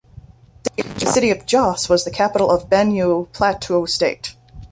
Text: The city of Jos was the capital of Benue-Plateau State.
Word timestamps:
The 0.97 1.05
city 1.05 1.29
of 1.29 1.45
Jos 1.45 1.87
was 1.87 2.03
the 2.05 2.09
capital 2.09 2.49
of 2.49 2.67
Benue-Plateau 2.67 3.85
State. 3.87 4.35